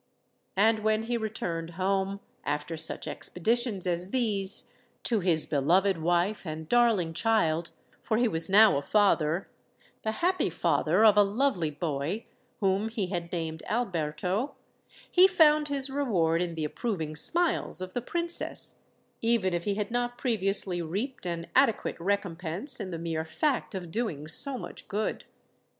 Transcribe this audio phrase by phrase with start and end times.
[0.57, 4.71] And when he returned home, after such expeditions as these,
[5.03, 11.17] to his beloved wife and darling child,—for he was now a father—the happy father of
[11.17, 12.25] a lovely boy,
[12.61, 18.85] whom he had named Alberto,—he found his reward in the approving smiles of the Princess,
[19.21, 23.91] even if he had not previously reaped an adequate recompense in the mere fact of
[23.91, 25.25] doing so much good.